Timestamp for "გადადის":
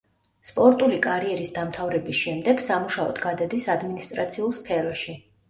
3.27-3.69